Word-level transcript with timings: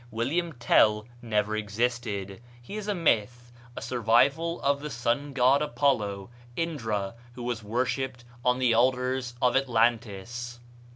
William 0.09 0.51
Tell 0.53 1.07
never 1.21 1.55
existed; 1.55 2.41
he 2.59 2.75
is 2.75 2.87
a 2.87 2.95
myth; 2.95 3.51
a 3.77 3.83
survival 3.83 4.59
of 4.63 4.79
the 4.79 4.89
sun 4.89 5.31
god 5.31 5.61
Apollo, 5.61 6.31
Indra, 6.55 7.13
who 7.33 7.43
was 7.43 7.61
worshipped 7.61 8.23
on 8.43 8.57
the 8.57 8.73
altars 8.73 9.35
of 9.43 9.55
Atlantis. 9.55 10.59